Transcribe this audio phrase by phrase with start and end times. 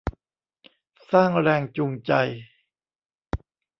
[1.11, 2.11] สร้างแรงจูงใจ